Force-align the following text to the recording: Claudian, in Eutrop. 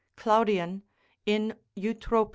Claudian, 0.15 0.81
in 1.27 1.53
Eutrop. 1.77 2.29